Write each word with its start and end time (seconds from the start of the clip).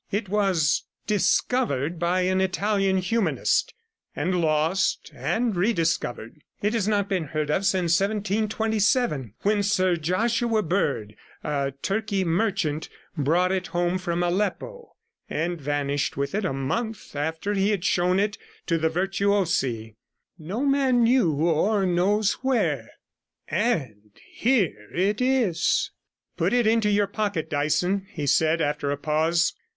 It 0.09 0.29
was 0.29 0.85
"discovered" 1.05 1.99
by 1.99 2.21
an 2.21 2.41
Italian 2.41 2.97
humanist, 2.97 3.75
and 4.15 4.41
lost 4.41 5.11
and 5.13 5.55
rediscovered. 5.55 6.41
It 6.59 6.73
has 6.73 6.87
not 6.87 7.07
been 7.07 7.25
heard 7.25 7.51
of 7.51 7.67
since 7.67 7.99
1727, 7.99 9.35
when 9.43 9.61
Sir 9.61 9.95
Joshua 9.97 10.63
Byrde, 10.63 11.15
a 11.43 11.73
Turkey 11.83 12.23
merchant, 12.25 12.89
brought 13.15 13.51
it 13.51 13.67
home 13.67 13.99
from 13.99 14.23
Aleppo, 14.23 14.95
and 15.29 15.61
vanished 15.61 16.17
with 16.17 16.33
it 16.33 16.45
a 16.45 16.51
month 16.51 17.15
after 17.15 17.53
he 17.53 17.69
had 17.69 17.85
shown 17.85 18.17
it 18.19 18.39
to 18.65 18.79
the 18.79 18.89
virtuosi, 18.89 19.97
no 20.39 20.65
man 20.65 21.03
knew 21.03 21.31
or 21.47 21.85
knows 21.85 22.33
where. 22.41 22.89
And 23.49 24.13
here 24.31 24.89
it 24.95 25.21
is!' 25.21 25.91
12 26.37 26.37
'Put 26.49 26.57
it 26.57 26.65
into 26.65 26.89
your 26.89 27.05
pocket, 27.05 27.51
Dyson,' 27.51 28.07
he 28.11 28.25
said, 28.25 28.61
after 28.61 28.89
a 28.89 28.97
pause. 28.97 29.53